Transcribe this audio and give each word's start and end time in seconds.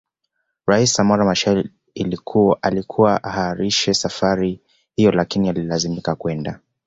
Rais 0.65 0.93
Samora 0.93 1.25
Machel 1.25 1.69
Ilikuwa 2.63 3.19
aahirishe 3.25 3.93
safari 3.93 4.61
hiyo 4.95 5.11
lakini 5.11 5.49
alilazimika 5.49 6.15
kwenda 6.15 6.59